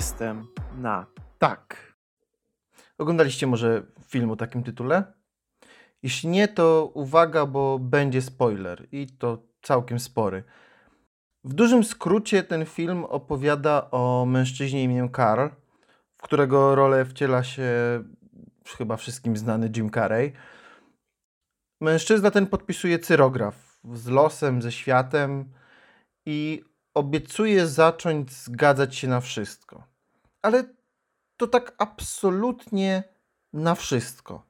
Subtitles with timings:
[0.00, 0.46] Jestem
[0.78, 1.06] na
[1.38, 1.94] tak.
[2.98, 5.12] Oglądaliście może film o takim tytule?
[6.02, 10.44] Jeśli nie, to uwaga, bo będzie spoiler i to całkiem spory.
[11.44, 15.48] W dużym skrócie ten film opowiada o mężczyźnie imieniem Karl,
[16.16, 17.64] w którego rolę wciela się
[18.78, 20.32] chyba wszystkim znany Jim Carrey.
[21.80, 25.52] Mężczyzna ten podpisuje cyrograf z losem, ze światem
[26.26, 29.89] i obiecuje zacząć zgadzać się na wszystko.
[30.42, 30.64] Ale
[31.36, 33.04] to tak absolutnie
[33.52, 34.42] na wszystko.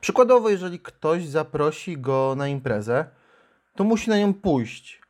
[0.00, 3.04] Przykładowo, jeżeli ktoś zaprosi go na imprezę,
[3.76, 5.02] to musi na nią pójść.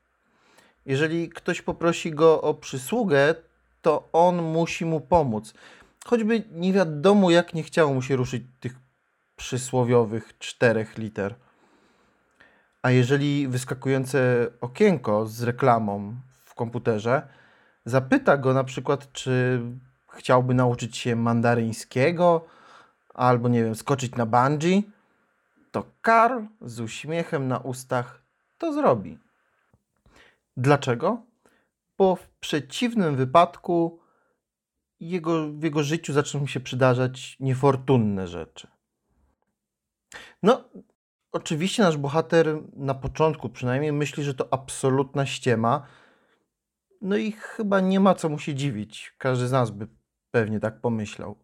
[0.87, 3.35] Jeżeli ktoś poprosi go o przysługę,
[3.83, 5.55] to on musi mu pomóc.
[6.05, 8.73] Choćby nie wiadomo, jak nie chciało mu się ruszyć tych
[9.37, 11.35] przysłowiowych czterech liter.
[12.83, 16.15] A jeżeli wyskakujące okienko z reklamą
[16.45, 17.29] w komputerze
[17.89, 19.61] zapyta go na przykład, czy
[20.13, 22.45] chciałby nauczyć się mandaryńskiego,
[23.15, 24.83] albo nie wiem, skoczyć na bungee,
[25.71, 28.23] to Karl z uśmiechem na ustach
[28.59, 29.19] to zrobi.
[30.57, 31.23] Dlaczego?
[31.99, 34.01] Bo w przeciwnym wypadku
[35.01, 38.69] jego, w jego życiu zaczną się przydarzać niefortunne rzeczy.
[40.43, 40.65] No,
[41.33, 45.87] oczywiście nasz bohater na początku przynajmniej myśli, że to absolutna ściema.
[47.01, 49.15] No i chyba nie ma co mu się dziwić.
[49.19, 49.89] Każdy z nas by
[50.31, 51.39] pewnie tak pomyślał.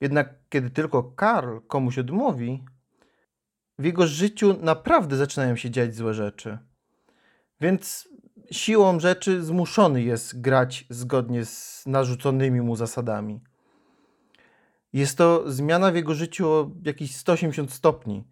[0.00, 2.64] Jednak kiedy tylko Karl komuś odmówi,
[3.78, 6.58] w jego życiu naprawdę zaczynają się dziać złe rzeczy.
[7.60, 8.08] Więc
[8.50, 13.40] siłą rzeczy zmuszony jest grać zgodnie z narzuconymi mu zasadami.
[14.92, 18.24] Jest to zmiana w jego życiu o jakieś 180 stopni,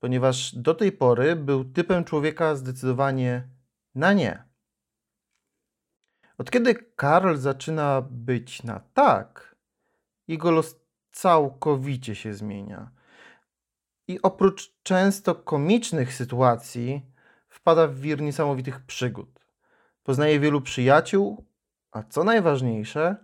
[0.00, 3.48] ponieważ do tej pory był typem człowieka zdecydowanie
[3.94, 4.51] na nie.
[6.42, 9.56] Od kiedy Karl zaczyna być na tak,
[10.28, 10.76] jego los
[11.12, 12.90] całkowicie się zmienia.
[14.08, 17.02] I oprócz często komicznych sytuacji,
[17.48, 19.46] wpada w wir niesamowitych przygód.
[20.02, 21.44] Poznaje wielu przyjaciół,
[21.92, 23.16] a co najważniejsze,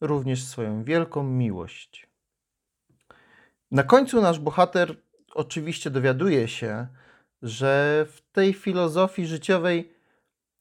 [0.00, 2.08] również swoją wielką miłość.
[3.70, 4.96] Na końcu nasz bohater
[5.34, 6.86] oczywiście dowiaduje się,
[7.42, 9.95] że w tej filozofii życiowej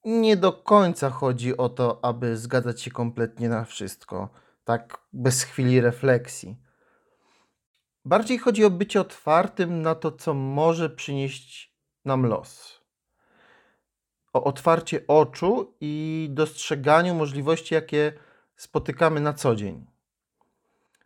[0.06, 4.30] nie do końca chodzi o to, aby zgadzać się kompletnie na wszystko,
[4.64, 6.56] tak bez chwili refleksji.
[8.06, 12.82] Bardziej chodzi o bycie otwartym na to, co może przynieść nam los.
[14.34, 18.14] O otwarcie oczu i dostrzeganiu możliwości, jakie
[18.56, 19.86] spotykamy na co dzień.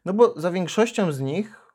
[0.06, 1.74] No bo za większością z nich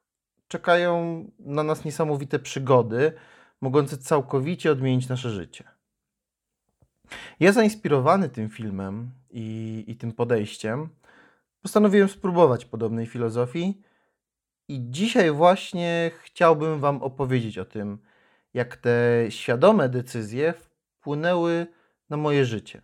[0.48, 3.12] czekają na nas niesamowite przygody,
[3.60, 5.73] mogące całkowicie odmienić nasze życie.
[7.40, 10.88] Ja zainspirowany tym filmem i, i tym podejściem,
[11.62, 13.82] postanowiłem spróbować podobnej filozofii
[14.68, 17.98] i dzisiaj właśnie chciałbym Wam opowiedzieć o tym,
[18.54, 21.66] jak te świadome decyzje wpłynęły
[22.10, 22.82] na moje życie.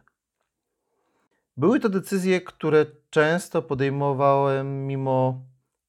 [1.56, 5.44] Były to decyzje, które często podejmowałem mimo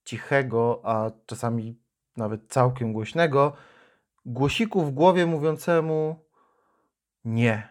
[0.06, 1.80] cichego, a czasami
[2.18, 3.53] nawet całkiem głośnego
[4.25, 6.25] głosiku w głowie mówiącemu:
[7.25, 7.69] Nie,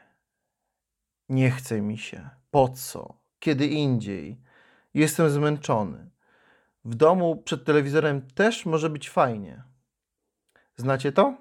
[1.31, 4.41] nie chce mi się, po co, kiedy indziej,
[4.95, 6.11] jestem zmęczony.
[6.85, 9.63] W domu przed telewizorem też może być fajnie.
[10.77, 11.37] Znacie to?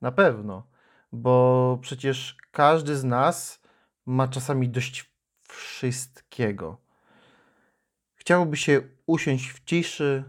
[0.00, 0.66] Na pewno,
[1.12, 3.60] bo przecież każdy z nas
[4.06, 5.10] ma czasami dość
[5.40, 6.80] wszystkiego.
[8.14, 10.24] Chciałoby się usiąść w ciszy,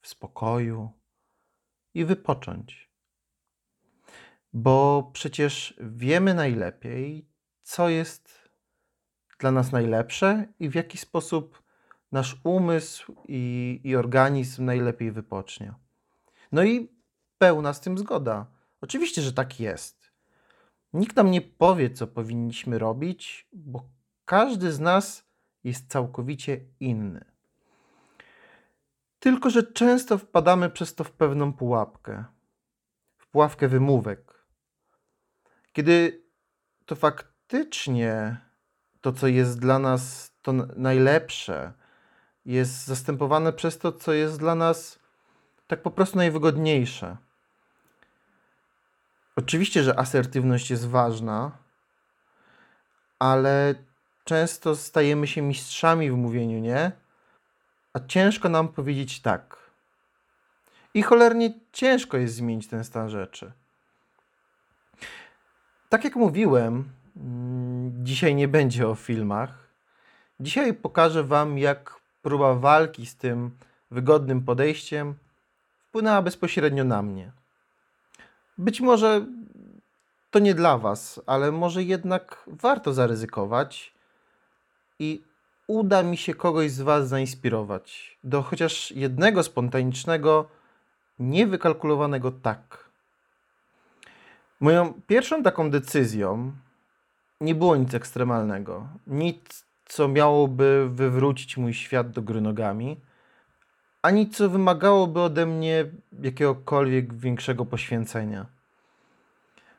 [0.00, 0.90] w spokoju
[1.94, 2.90] i wypocząć.
[4.52, 7.31] Bo przecież wiemy najlepiej,
[7.62, 8.50] co jest
[9.38, 11.62] dla nas najlepsze i w jaki sposób
[12.12, 15.74] nasz umysł i, i organizm najlepiej wypocznie.
[16.52, 16.88] No i
[17.38, 18.46] pełna z tym zgoda.
[18.80, 20.12] Oczywiście, że tak jest.
[20.92, 23.88] Nikt nam nie powie, co powinniśmy robić, bo
[24.24, 25.24] każdy z nas
[25.64, 27.24] jest całkowicie inny.
[29.18, 32.24] Tylko, że często wpadamy przez to w pewną pułapkę
[33.22, 34.46] w pułapkę wymówek.
[35.72, 36.24] Kiedy
[36.86, 36.96] to
[37.52, 38.36] faktycznie
[39.00, 41.72] to, co jest dla nas to najlepsze,
[42.46, 44.98] jest zastępowane przez to, co jest dla nas
[45.66, 47.16] tak po prostu najwygodniejsze.
[49.36, 51.50] Oczywiście, że asertywność jest ważna,
[53.18, 53.74] ale
[54.24, 56.92] często stajemy się mistrzami w mówieniu nie,
[57.92, 59.56] a ciężko nam powiedzieć tak.
[60.94, 63.52] I cholernie ciężko jest zmienić ten stan rzeczy.
[65.88, 67.01] Tak jak mówiłem,
[68.02, 69.62] dzisiaj nie będzie o filmach,
[70.42, 73.50] Dzisiaj pokażę Wam, jak próba walki z tym
[73.90, 75.14] wygodnym podejściem
[75.88, 77.32] wpłynęła bezpośrednio na mnie.
[78.58, 79.26] Być może
[80.30, 83.94] to nie dla Was, ale może jednak warto zaryzykować
[84.98, 85.22] i
[85.66, 90.48] uda mi się kogoś z Was zainspirować do chociaż jednego spontanicznego,
[91.18, 92.90] niewykalkulowanego tak.
[94.60, 96.52] Moją pierwszą taką decyzją
[97.42, 98.88] nie było nic ekstremalnego.
[99.06, 103.00] Nic, co miałoby wywrócić mój świat do góry nogami,
[104.02, 105.84] ani co wymagałoby ode mnie
[106.22, 108.46] jakiegokolwiek większego poświęcenia.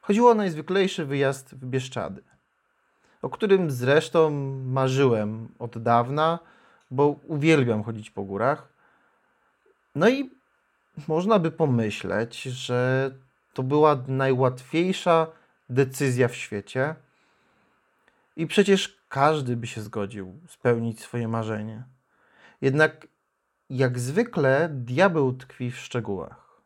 [0.01, 2.23] Chodziło o najzwyklejszy wyjazd w Bieszczady,
[3.21, 4.29] o którym zresztą
[4.65, 6.39] marzyłem od dawna,
[6.91, 8.73] bo uwielbiam chodzić po górach.
[9.95, 10.29] No i
[11.07, 13.11] można by pomyśleć, że
[13.53, 15.27] to była najłatwiejsza
[15.69, 16.95] decyzja w świecie.
[18.35, 21.83] I przecież każdy by się zgodził spełnić swoje marzenie.
[22.61, 23.07] Jednak
[23.69, 26.61] jak zwykle diabeł tkwi w szczegółach.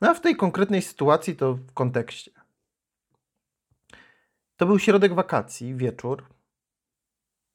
[0.00, 2.30] No a w tej konkretnej sytuacji to w kontekście.
[4.56, 6.24] To był środek wakacji, wieczór.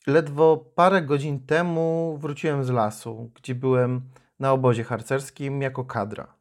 [0.08, 4.02] Ledwo parę godzin temu wróciłem z lasu, gdzie byłem
[4.40, 6.34] na obozie harcerskim jako kadra.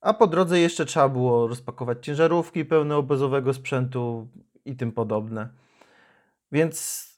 [0.00, 4.28] A po drodze jeszcze trzeba było rozpakować ciężarówki pełne obozowego sprzętu
[4.64, 5.48] i tym podobne.
[6.52, 7.08] Więc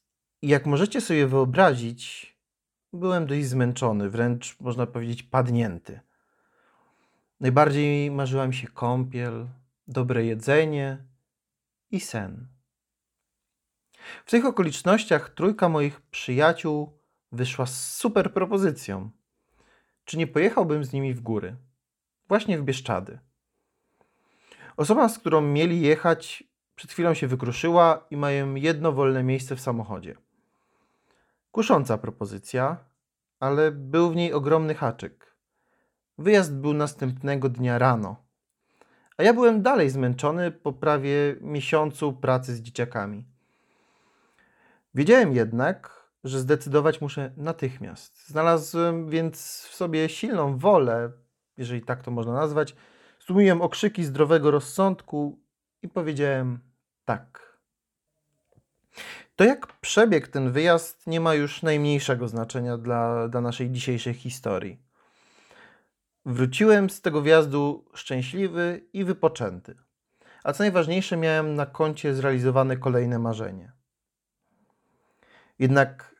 [0.43, 2.35] jak możecie sobie wyobrazić,
[2.93, 6.01] byłem dość zmęczony, wręcz można powiedzieć padnięty.
[7.41, 9.49] Najbardziej marzyła mi się kąpiel,
[9.89, 11.05] dobre jedzenie
[11.91, 12.47] i sen.
[14.25, 16.99] W tych okolicznościach trójka moich przyjaciół
[17.33, 19.11] wyszła z super propozycją.
[20.05, 21.57] Czy nie pojechałbym z nimi w góry?
[22.29, 23.19] Właśnie w Bieszczady.
[24.77, 26.45] Osoba, z którą mieli jechać,
[26.77, 30.15] przed chwilą się wykruszyła i mają jedno wolne miejsce w samochodzie.
[31.53, 32.77] Kusząca propozycja,
[33.41, 35.35] ale był w niej ogromny haczyk.
[36.19, 38.25] Wyjazd był następnego dnia rano,
[39.17, 43.25] a ja byłem dalej zmęczony po prawie miesiącu pracy z dzieciakami.
[44.95, 48.29] Wiedziałem jednak, że zdecydować muszę natychmiast.
[48.29, 51.13] Znalazłem więc w sobie silną wolę,
[51.57, 52.77] jeżeli tak to można nazwać.
[53.19, 55.39] Stłumiłem okrzyki zdrowego rozsądku
[55.85, 56.59] i powiedziałem
[57.05, 57.59] tak.
[59.37, 64.83] To jak przebiegł ten wyjazd nie ma już najmniejszego znaczenia dla, dla naszej dzisiejszej historii.
[66.27, 69.77] Wróciłem z tego wjazdu szczęśliwy i wypoczęty.
[70.45, 73.73] A co najważniejsze, miałem na koncie zrealizowane kolejne marzenie.
[75.59, 76.15] Jednak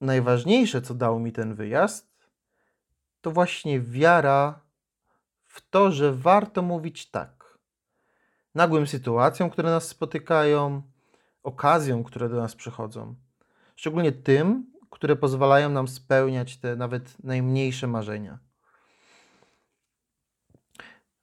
[0.00, 2.28] najważniejsze, co dał mi ten wyjazd,
[3.20, 4.60] to właśnie wiara
[5.44, 7.41] w to, że warto mówić tak.
[8.54, 10.82] Nagłym sytuacjom, które nas spotykają,
[11.42, 13.14] okazjom, które do nas przychodzą.
[13.76, 18.38] Szczególnie tym, które pozwalają nam spełniać te nawet najmniejsze marzenia.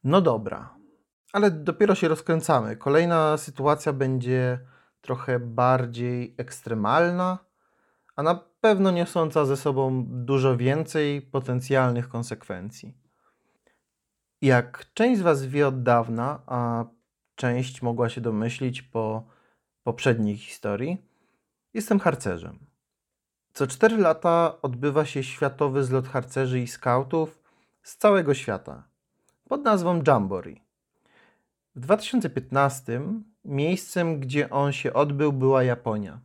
[0.03, 0.75] No dobra,
[1.33, 2.77] ale dopiero się rozkręcamy.
[2.77, 4.59] Kolejna sytuacja będzie
[5.01, 7.38] trochę bardziej ekstremalna,
[8.15, 12.98] a na pewno niosąca ze sobą dużo więcej potencjalnych konsekwencji.
[14.41, 16.86] Jak część z Was wie od dawna, a
[17.39, 19.24] część mogła się domyślić po
[19.84, 20.98] poprzedniej historii,
[21.74, 22.60] jestem harcerzem.
[23.53, 27.39] Co 4 lata odbywa się światowy zlot harcerzy i skautów
[27.84, 28.84] z całego świata
[29.50, 30.62] pod nazwą Jamboree.
[31.75, 33.01] W 2015
[33.46, 36.19] miejscem, gdzie on się odbył, była Japonia.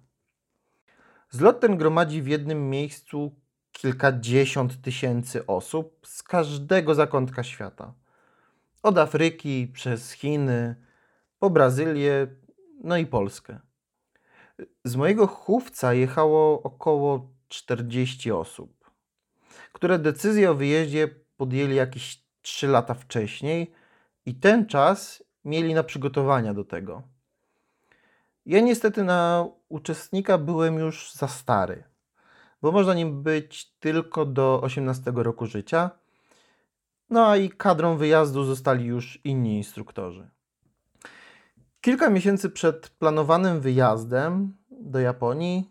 [1.30, 3.34] Zlot ten gromadzi w jednym miejscu
[3.72, 7.92] kilkadziesiąt tysięcy osób z każdego zakątka świata.
[8.82, 10.84] Od Afryki przez Chiny,
[11.44, 12.26] po Brazylię,
[12.84, 13.60] no i Polskę.
[14.84, 18.90] Z mojego chówca jechało około 40 osób,
[19.72, 23.72] które decyzję o wyjeździe podjęli jakieś 3 lata wcześniej
[24.26, 27.02] i ten czas mieli na przygotowania do tego.
[28.46, 31.84] Ja niestety na uczestnika byłem już za stary,
[32.62, 35.90] bo można nim być tylko do 18 roku życia.
[37.10, 40.33] No a i kadrą wyjazdu zostali już inni instruktorzy.
[41.84, 45.70] Kilka miesięcy przed planowanym wyjazdem do Japonii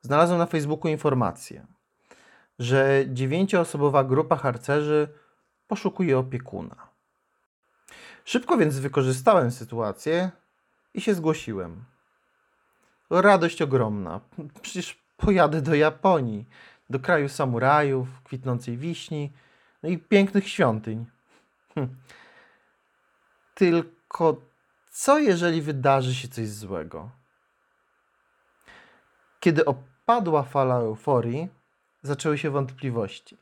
[0.00, 1.66] znalazłem na Facebooku informację,
[2.58, 5.08] że dziewięcioosobowa grupa harcerzy
[5.68, 6.88] poszukuje opiekuna.
[8.24, 10.30] Szybko więc wykorzystałem sytuację
[10.94, 11.84] i się zgłosiłem.
[13.10, 14.20] Radość ogromna.
[14.62, 16.46] Przecież pojadę do Japonii,
[16.90, 19.32] do kraju samurajów, kwitnącej wiśni,
[19.82, 21.06] no i pięknych świątyń.
[21.74, 21.96] Hm.
[23.54, 24.53] Tylko
[24.94, 27.10] co jeżeli wydarzy się coś złego?
[29.40, 31.48] Kiedy opadła fala euforii,
[32.02, 33.36] zaczęły się wątpliwości.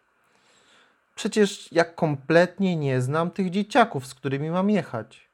[1.14, 5.28] Przecież ja kompletnie nie znam tych dzieciaków, z którymi mam jechać.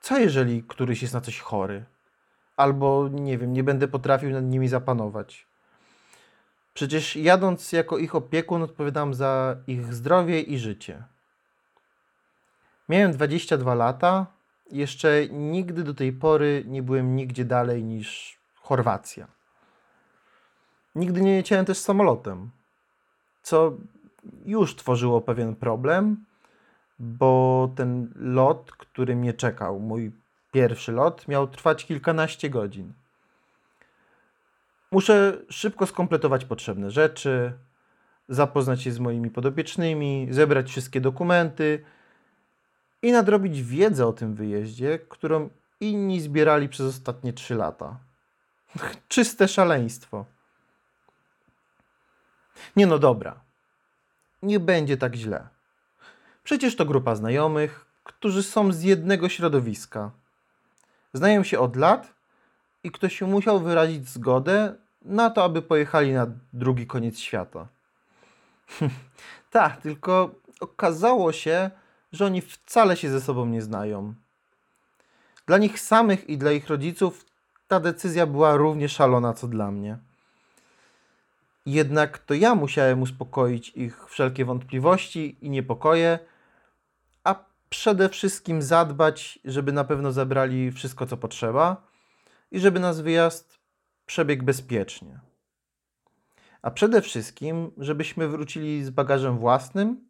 [0.00, 1.84] Co jeżeli któryś jest na coś chory?
[2.56, 5.46] Albo nie wiem, nie będę potrafił nad nimi zapanować.
[6.74, 11.02] Przecież jadąc jako ich opiekun odpowiadam za ich zdrowie i życie.
[12.88, 14.35] Miałem 22 lata,
[14.70, 19.26] jeszcze nigdy do tej pory nie byłem nigdzie dalej niż Chorwacja.
[20.94, 22.50] Nigdy nie leciałem też samolotem,
[23.42, 23.72] co
[24.44, 26.24] już tworzyło pewien problem,
[26.98, 30.12] bo ten lot, który mnie czekał, mój
[30.52, 32.92] pierwszy lot, miał trwać kilkanaście godzin.
[34.92, 37.52] Muszę szybko skompletować potrzebne rzeczy,
[38.28, 41.84] zapoznać się z moimi podopiecznymi, zebrać wszystkie dokumenty
[43.06, 47.96] i nadrobić wiedzę o tym wyjeździe, którą inni zbierali przez ostatnie trzy lata.
[49.08, 50.24] Czyste szaleństwo.
[52.76, 53.40] Nie no dobra.
[54.42, 55.48] Nie będzie tak źle.
[56.44, 60.10] Przecież to grupa znajomych, którzy są z jednego środowiska.
[61.12, 62.12] Znają się od lat
[62.84, 67.66] i ktoś musiał wyrazić zgodę na to, aby pojechali na drugi koniec świata.
[69.50, 71.70] tak, tylko okazało się,
[72.16, 74.14] że oni wcale się ze sobą nie znają.
[75.46, 77.26] Dla nich samych i dla ich rodziców
[77.68, 79.98] ta decyzja była równie szalona co dla mnie.
[81.66, 86.18] Jednak to ja musiałem uspokoić ich wszelkie wątpliwości i niepokoje,
[87.24, 91.86] a przede wszystkim zadbać, żeby na pewno zabrali wszystko, co potrzeba
[92.50, 93.58] i żeby nasz wyjazd
[94.06, 95.20] przebiegł bezpiecznie.
[96.62, 100.08] A przede wszystkim, żebyśmy wrócili z bagażem własnym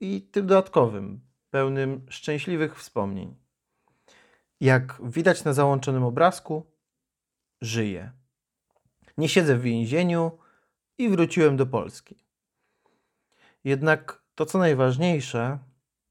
[0.00, 1.20] i tym dodatkowym,
[1.56, 3.34] pełnym szczęśliwych wspomnień.
[4.60, 6.66] Jak widać na załączonym obrazku,
[7.60, 8.12] żyję.
[9.18, 10.38] Nie siedzę w więzieniu
[10.98, 12.16] i wróciłem do Polski.
[13.64, 15.58] Jednak to, co najważniejsze,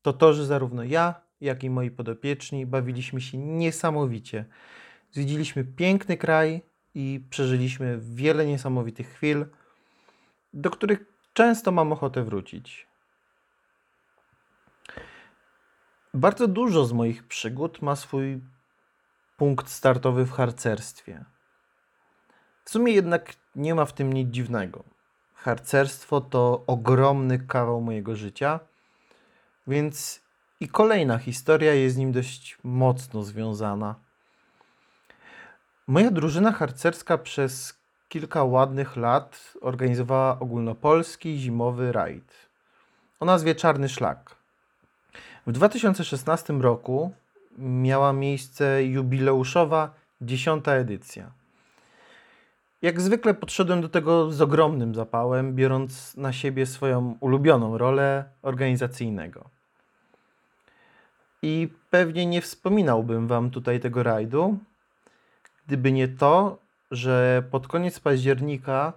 [0.01, 4.45] to to, że zarówno ja, jak i moi podopieczni bawiliśmy się niesamowicie.
[5.11, 6.61] Zwiedziliśmy piękny kraj
[6.95, 9.45] i przeżyliśmy wiele niesamowitych chwil,
[10.53, 12.94] do których często mam ochotę wrócić.
[16.15, 18.41] Bardzo dużo z moich przygód ma swój
[19.37, 21.25] punkt startowy w harcerstwie.
[22.63, 24.83] W sumie jednak nie ma w tym nic dziwnego.
[25.33, 28.59] Harcerstwo to ogromny kawał mojego życia,
[29.67, 30.21] więc
[30.59, 33.95] i kolejna historia jest z nim dość mocno związana.
[35.87, 37.79] Moja drużyna harcerska przez
[38.09, 42.33] kilka ładnych lat organizowała ogólnopolski zimowy rajd
[43.19, 44.44] o nazwie Czarny Szlak.
[45.47, 47.11] W 2016 roku
[47.57, 51.31] miała miejsce jubileuszowa dziesiąta edycja.
[52.81, 59.49] Jak zwykle podszedłem do tego z ogromnym zapałem, biorąc na siebie swoją ulubioną rolę organizacyjnego.
[61.41, 64.57] I pewnie nie wspominałbym Wam tutaj tego rajdu,
[65.67, 66.57] gdyby nie to,
[66.91, 68.93] że pod koniec października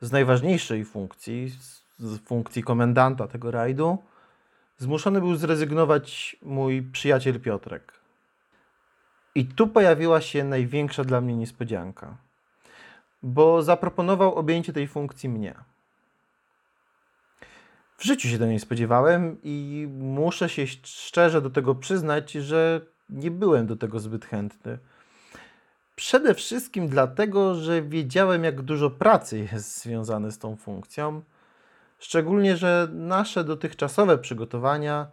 [0.00, 1.52] z najważniejszej funkcji,
[1.98, 3.98] z funkcji komendanta tego rajdu,
[4.78, 7.92] zmuszony był zrezygnować mój przyjaciel Piotrek.
[9.34, 12.28] I tu pojawiła się największa dla mnie niespodzianka
[13.22, 15.54] bo zaproponował objęcie tej funkcji mnie.
[17.96, 22.80] W życiu się tego nie spodziewałem i muszę się szczerze do tego przyznać, że
[23.10, 24.78] nie byłem do tego zbyt chętny.
[25.96, 31.22] Przede wszystkim dlatego, że wiedziałem, jak dużo pracy jest związane z tą funkcją.
[31.98, 35.06] Szczególnie, że nasze dotychczasowe przygotowania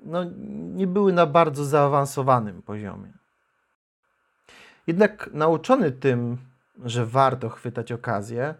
[0.00, 0.24] no,
[0.74, 3.12] nie były na bardzo zaawansowanym poziomie.
[4.86, 6.38] Jednak nauczony tym,
[6.84, 8.54] że warto chwytać okazję,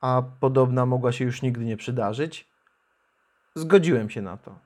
[0.00, 2.48] a podobna mogła się już nigdy nie przydarzyć,
[3.54, 4.58] zgodziłem się na to.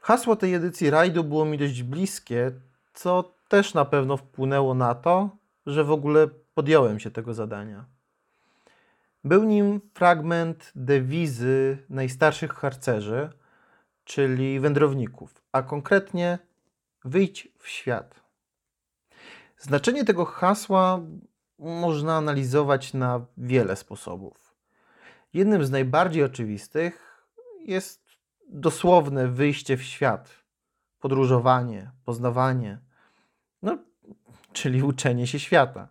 [0.00, 2.52] Hasło tej edycji rajdu było mi dość bliskie,
[2.94, 7.84] co też na pewno wpłynęło na to, że w ogóle podjąłem się tego zadania.
[9.24, 13.30] Był nim fragment dewizy najstarszych harcerzy,
[14.04, 16.38] czyli wędrowników, a konkretnie
[17.04, 18.20] wyjdź w świat.
[19.58, 21.00] Znaczenie tego hasła
[21.58, 24.54] można analizować na wiele sposobów.
[25.34, 27.24] Jednym z najbardziej oczywistych
[27.66, 28.10] jest
[28.48, 30.30] dosłowne wyjście w świat,
[31.00, 32.78] podróżowanie, poznawanie,
[33.62, 33.78] no,
[34.52, 35.88] czyli uczenie się świata.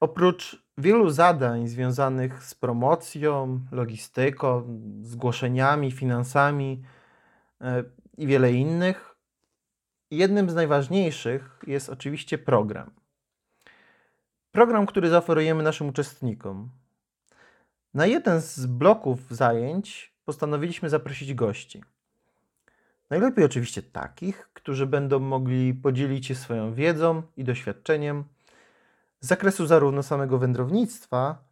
[0.00, 6.82] Oprócz wielu zadań związanych z promocją, logistyką, zgłoszeniami, finansami
[7.60, 7.84] e,
[8.16, 9.16] i wiele innych,
[10.10, 12.90] jednym z najważniejszych jest oczywiście program.
[14.52, 16.70] Program, który zaoferujemy naszym uczestnikom.
[17.94, 21.82] Na jeden z bloków zajęć postanowiliśmy zaprosić gości.
[23.10, 28.24] Najlepiej oczywiście takich, którzy będą mogli podzielić się swoją wiedzą i doświadczeniem
[29.20, 31.44] z zakresu zarówno samego wędrownictwa,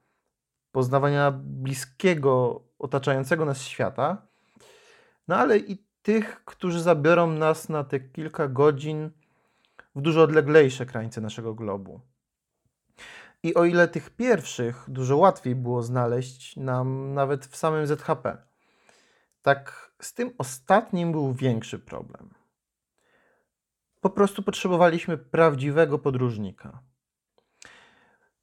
[0.73, 4.27] poznawania bliskiego, otaczającego nas świata,
[5.29, 9.11] no ale i tych, którzy zabiorą nas na te kilka godzin
[9.95, 12.01] w dużo odleglejsze krańce naszego globu.
[13.43, 18.37] I o ile tych pierwszych dużo łatwiej było znaleźć nam nawet w samym ZHP,
[19.43, 22.31] tak z tym ostatnim był większy problem.
[24.01, 26.83] Po prostu potrzebowaliśmy prawdziwego podróżnika.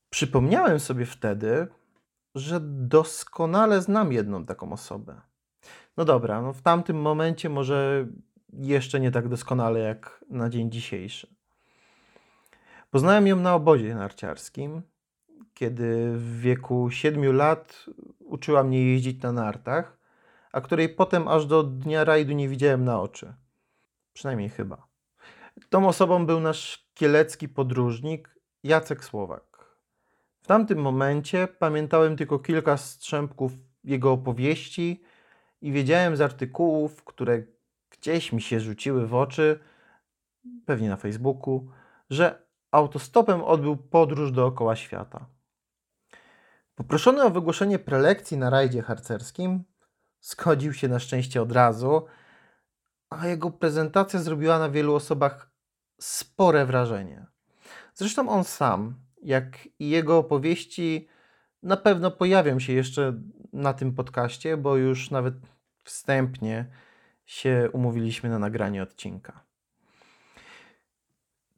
[0.10, 1.68] Przypomniałem sobie wtedy,
[2.36, 5.22] że doskonale znam jedną taką osobę.
[5.98, 8.08] No dobra, no w tamtym momencie może
[8.54, 11.36] jeszcze nie tak doskonale jak na dzień dzisiejszy.
[12.92, 14.82] Poznałem ją na obozie narciarskim,
[15.54, 17.86] kiedy w wieku 7 lat
[18.20, 19.98] uczyła mnie jeździć na nartach,
[20.52, 23.34] a której potem aż do dnia rajdu nie widziałem na oczy.
[24.14, 24.88] Przynajmniej chyba.
[25.70, 29.55] Tą osobą był nasz kielecki podróżnik Jacek Słowak.
[30.46, 33.52] W tamtym momencie pamiętałem tylko kilka strzępków
[33.84, 35.04] jego opowieści
[35.62, 37.44] i wiedziałem z artykułów, które
[37.90, 39.60] gdzieś mi się rzuciły w oczy,
[40.66, 41.70] pewnie na Facebooku,
[42.10, 45.26] że autostopem odbył podróż dookoła świata.
[46.76, 49.64] Poproszony o wygłoszenie prelekcji na rajdzie harcerskim,
[50.22, 52.06] zgodził się na szczęście od razu,
[53.10, 55.52] a jego prezentacja zrobiła na wielu osobach
[56.00, 57.26] spore wrażenie.
[57.94, 61.08] Zresztą on sam, jak i jego opowieści,
[61.64, 63.22] na pewno pojawią się jeszcze
[63.54, 65.34] na tym podcaście, bo już nawet
[65.84, 66.66] wstępnie
[67.26, 69.44] się umówiliśmy na nagranie odcinka.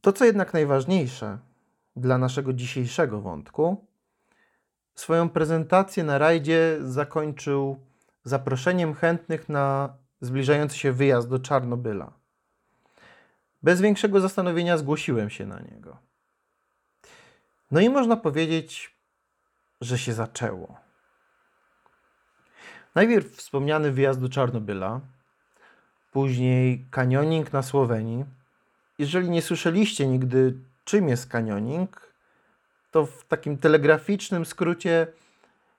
[0.01, 1.37] To, co jednak najważniejsze
[1.95, 3.85] dla naszego dzisiejszego wątku,
[4.95, 7.79] swoją prezentację na rajdzie zakończył
[8.23, 12.13] zaproszeniem chętnych na zbliżający się wyjazd do Czarnobyla.
[13.63, 16.06] Bez większego zastanowienia zgłosiłem się na niego.
[17.71, 18.95] No i można powiedzieć,
[19.81, 20.79] że się zaczęło.
[22.95, 25.01] Najpierw wspomniany wyjazd do Czarnobyla,
[26.11, 28.25] później kanioning na Słowenii.
[28.99, 30.53] Jeżeli nie słyszeliście nigdy,
[30.85, 32.13] czym jest kanioning,
[32.91, 35.07] to w takim telegraficznym skrócie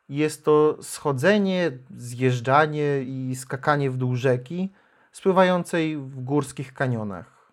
[0.08, 4.72] jest to schodzenie, zjeżdżanie i skakanie w dół rzeki
[5.12, 7.52] spływającej w górskich kanionach.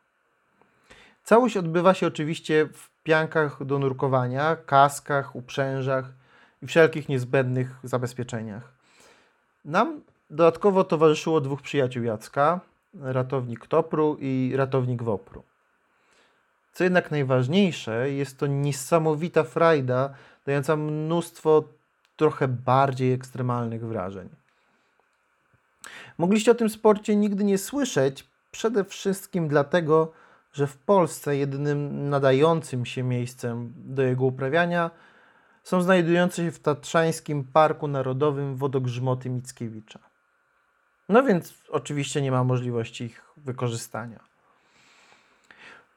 [1.24, 6.06] Całość odbywa się oczywiście w piankach do nurkowania, kaskach, uprzężach
[6.62, 8.72] i wszelkich niezbędnych zabezpieczeniach.
[9.66, 12.60] Nam dodatkowo towarzyszyło dwóch przyjaciół Jacka,
[13.02, 15.44] ratownik Topru i ratownik Wopru.
[16.74, 20.14] Co jednak najważniejsze, jest to niesamowita frajda,
[20.46, 21.64] dająca mnóstwo
[22.16, 24.30] trochę bardziej ekstremalnych wrażeń.
[26.18, 30.12] Mogliście o tym sporcie nigdy nie słyszeć, przede wszystkim dlatego,
[30.58, 34.92] w Polsce jedynym nadającym się miejscem do jego uprawiania
[35.64, 40.00] są znajdujące się w Tatrzańskim Parku Narodowym Wodogrzmoty Mickiewicza.
[41.10, 44.20] No więc oczywiście nie ma możliwości ich wykorzystania.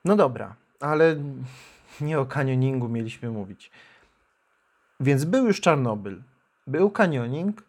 [0.05, 1.17] No dobra, ale
[2.01, 3.71] nie o kanioningu mieliśmy mówić.
[5.01, 6.23] Więc był już Czarnobyl,
[6.67, 7.63] był kanioning,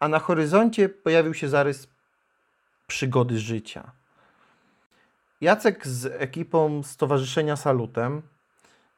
[0.00, 1.88] a na horyzoncie pojawił się zarys
[2.86, 3.92] przygody życia.
[5.40, 8.22] Jacek z ekipą Stowarzyszenia Salutem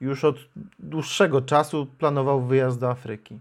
[0.00, 0.36] już od
[0.78, 3.40] dłuższego czasu planował wyjazd do Afryki.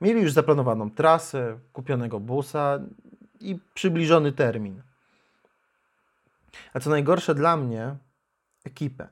[0.00, 2.78] Mieli już zaplanowaną trasę, kupionego busa
[3.40, 4.82] i przybliżony termin.
[6.74, 7.96] A co najgorsze dla mnie,
[8.64, 9.08] ekipę,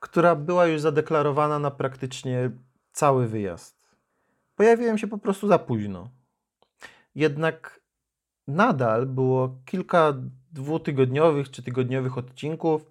[0.00, 2.50] która była już zadeklarowana na praktycznie
[2.92, 3.96] cały wyjazd.
[4.56, 6.10] Pojawiłem się po prostu za późno.
[7.14, 7.80] Jednak
[8.48, 10.14] nadal było kilka
[10.56, 12.90] dwutygodniowych czy tygodniowych odcinków,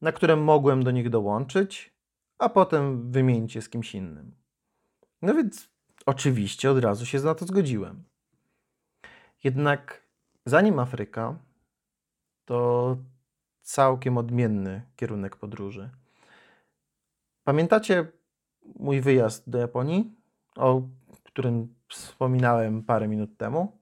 [0.00, 1.92] na które mogłem do nich dołączyć,
[2.38, 4.34] a potem wymienić je z kimś innym.
[5.22, 5.68] No więc
[6.06, 8.04] oczywiście od razu się na to zgodziłem.
[9.44, 10.02] Jednak
[10.46, 11.38] zanim Afryka,
[12.44, 12.96] to
[13.62, 15.90] całkiem odmienny kierunek podróży.
[17.44, 18.12] Pamiętacie
[18.78, 20.14] mój wyjazd do Japonii,
[20.56, 20.82] o
[21.24, 23.75] którym wspominałem parę minut temu?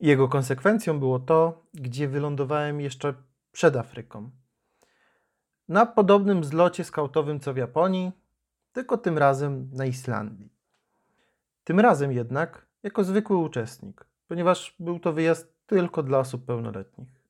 [0.00, 3.14] Jego konsekwencją było to, gdzie wylądowałem jeszcze
[3.52, 4.30] przed Afryką.
[5.68, 8.12] Na podobnym zlocie skautowym co w Japonii,
[8.72, 10.52] tylko tym razem na Islandii.
[11.64, 17.20] Tym razem jednak jako zwykły uczestnik, ponieważ był to wyjazd tylko dla osób pełnoletnich.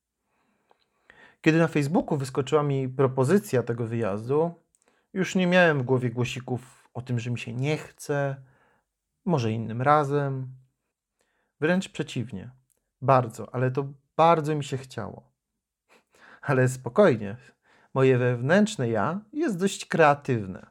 [1.41, 4.55] Kiedy na Facebooku wyskoczyła mi propozycja tego wyjazdu,
[5.13, 8.37] już nie miałem w głowie głosików o tym, że mi się nie chce,
[9.25, 10.49] może innym razem.
[11.61, 12.60] Wręcz przeciwnie.
[13.03, 15.31] Bardzo, ale to bardzo mi się chciało.
[16.43, 17.37] Ale spokojnie,
[17.95, 20.67] moje wewnętrzne ja jest dość kreatywne.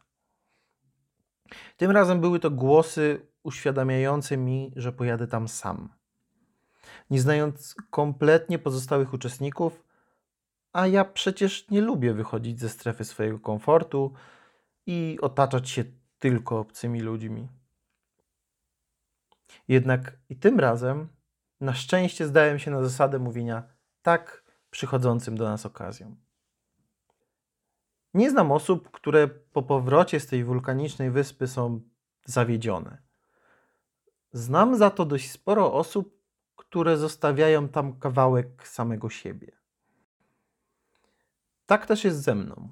[1.78, 5.90] Tym razem były to głosy uświadamiające mi, że pojadę tam sam.
[7.10, 9.84] Nie znając kompletnie pozostałych uczestników,
[10.74, 14.14] a ja przecież nie lubię wychodzić ze strefy swojego komfortu
[14.86, 15.84] i otaczać się
[16.20, 17.48] tylko obcymi ludźmi.
[19.68, 21.08] Jednak i tym razem
[21.62, 23.64] na szczęście zdałem się na zasadę mówienia
[24.02, 26.16] tak przychodzącym do nas okazjom.
[28.14, 31.82] Nie znam osób, które po powrocie z tej wulkanicznej wyspy są
[32.26, 32.98] zawiedzione.
[34.32, 36.20] Znam za to dość sporo osób,
[36.56, 39.52] które zostawiają tam kawałek samego siebie.
[41.66, 42.70] Tak też jest ze mną.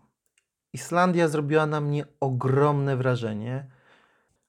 [0.73, 3.71] Islandia zrobiła na mnie ogromne wrażenie,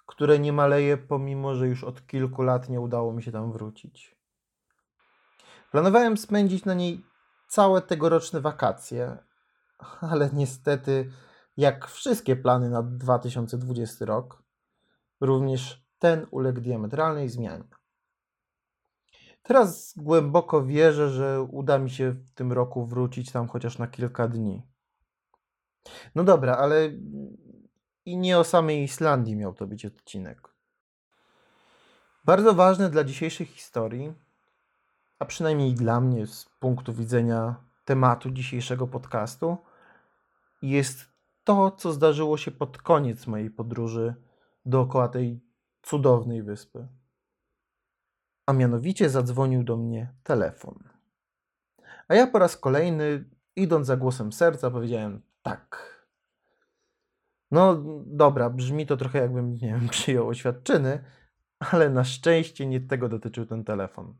[0.06, 4.17] które nie maleje, pomimo że już od kilku lat nie udało mi się tam wrócić.
[5.70, 7.04] Planowałem spędzić na niej
[7.48, 9.18] całe tegoroczne wakacje,
[10.00, 11.12] ale niestety,
[11.56, 14.42] jak wszystkie plany na 2020 rok,
[15.20, 17.64] również ten uległ diametralnej zmianie.
[19.42, 24.28] Teraz głęboko wierzę, że uda mi się w tym roku wrócić tam chociaż na kilka
[24.28, 24.62] dni.
[26.14, 26.90] No dobra, ale
[28.04, 30.48] i nie o samej Islandii miał to być odcinek.
[32.24, 34.14] Bardzo ważne dla dzisiejszej historii,
[35.18, 39.56] a przynajmniej dla mnie z punktu widzenia tematu dzisiejszego podcastu,
[40.62, 41.06] jest
[41.44, 44.14] to, co zdarzyło się pod koniec mojej podróży
[44.66, 45.40] dookoła tej
[45.82, 46.88] cudownej wyspy.
[48.46, 50.78] A mianowicie zadzwonił do mnie telefon.
[52.08, 53.24] A ja po raz kolejny,
[53.56, 55.98] idąc za głosem serca, powiedziałem tak.
[57.50, 61.04] No dobra, brzmi to trochę jakbym, nie wiem, przyjął oświadczyny,
[61.58, 64.14] ale na szczęście nie tego dotyczył ten telefon.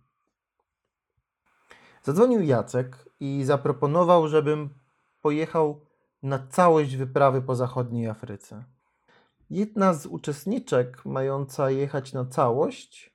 [2.09, 4.71] Zadzwonił Jacek i zaproponował, żebym
[5.21, 5.81] pojechał
[6.23, 8.65] na całość wyprawy po zachodniej Afryce.
[9.51, 13.15] Jedna z uczestniczek, mająca jechać na całość,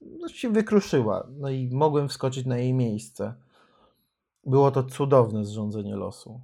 [0.00, 3.34] no, się wykruszyła, no i mogłem wskoczyć na jej miejsce.
[4.46, 6.40] Było to cudowne zrządzenie losu.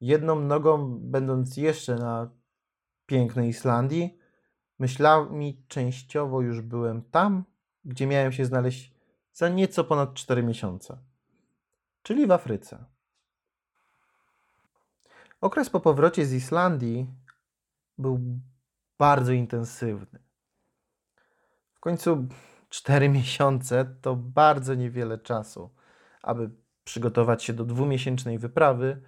[0.00, 2.30] Jedną nogą, będąc jeszcze na
[3.06, 4.18] pięknej Islandii,
[4.78, 7.44] myślami częściowo już byłem tam,
[7.84, 8.93] gdzie miałem się znaleźć
[9.34, 10.98] za nieco ponad 4 miesiące,
[12.02, 12.84] czyli w Afryce.
[15.40, 17.06] Okres po powrocie z Islandii
[17.98, 18.20] był
[18.98, 20.18] bardzo intensywny.
[21.74, 22.28] W końcu
[22.68, 25.70] 4 miesiące to bardzo niewiele czasu,
[26.22, 26.50] aby
[26.84, 29.02] przygotować się do dwumiesięcznej wyprawy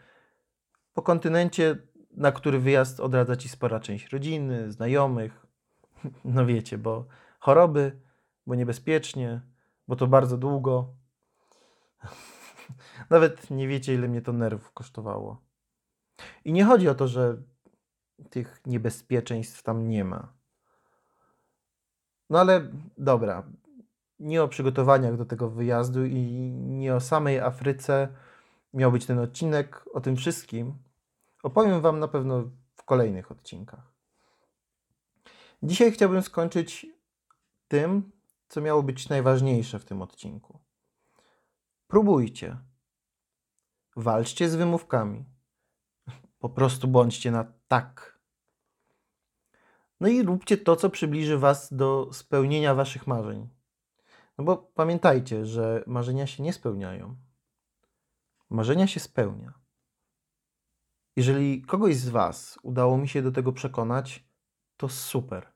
[0.94, 1.76] po kontynencie,
[2.10, 5.46] na który wyjazd odradza ci spora część rodziny, znajomych.
[6.24, 7.06] No wiecie, bo
[7.38, 8.00] choroby,
[8.46, 9.40] bo niebezpiecznie,
[9.88, 10.94] bo to bardzo długo.
[13.11, 15.40] Nawet nie wiecie, ile mnie to nerwów kosztowało.
[16.44, 17.42] I nie chodzi o to, że
[18.31, 20.33] tych niebezpieczeństw tam nie ma.
[22.31, 23.46] No ale dobra,
[24.18, 26.20] nie o przygotowaniach do tego wyjazdu i
[26.53, 28.09] nie o samej Afryce
[28.75, 29.85] miał być ten odcinek.
[29.92, 30.75] O tym wszystkim
[31.42, 33.92] opowiem Wam na pewno w kolejnych odcinkach.
[35.62, 36.87] Dzisiaj chciałbym skończyć
[37.68, 38.11] tym,
[38.48, 40.61] co miało być najważniejsze w tym odcinku.
[41.87, 42.56] Próbujcie.
[43.96, 45.24] Walczcie z wymówkami.
[46.38, 48.20] Po prostu bądźcie na tak.
[50.00, 53.48] No i róbcie to, co przybliży Was do spełnienia Waszych marzeń.
[54.38, 57.16] No bo pamiętajcie, że marzenia się nie spełniają.
[58.50, 59.52] Marzenia się spełnia.
[61.16, 64.28] Jeżeli kogoś z Was udało mi się do tego przekonać,
[64.76, 65.56] to super.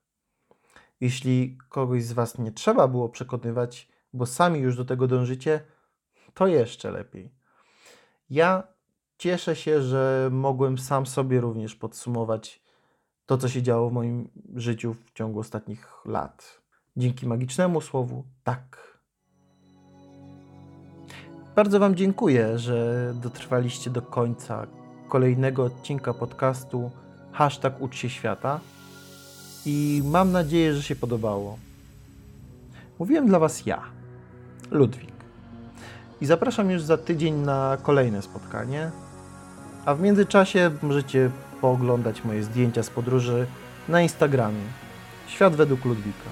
[1.01, 5.61] Jeśli kogoś z Was nie trzeba było przekonywać, bo sami już do tego dążycie,
[6.33, 7.31] to jeszcze lepiej.
[8.29, 8.63] Ja
[9.17, 12.61] cieszę się, że mogłem sam sobie również podsumować
[13.25, 16.61] to, co się działo w moim życiu w ciągu ostatnich lat.
[16.97, 18.97] Dzięki magicznemu słowu tak.
[21.55, 24.67] Bardzo Wam dziękuję, że dotrwaliście do końca
[25.09, 26.91] kolejnego odcinka podcastu
[27.31, 28.59] Hashtag Ucz się świata
[29.65, 31.57] i mam nadzieję, że się podobało.
[32.99, 33.81] Mówiłem dla Was ja,
[34.71, 35.11] Ludwik.
[36.21, 38.91] I zapraszam już za tydzień na kolejne spotkanie.
[39.85, 43.47] A w międzyczasie możecie pooglądać moje zdjęcia z podróży
[43.89, 44.63] na Instagramie.
[45.27, 46.29] Świat według Ludwika.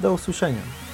[0.00, 0.89] Do usłyszenia.